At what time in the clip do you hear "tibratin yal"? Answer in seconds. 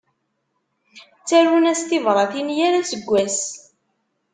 1.89-2.75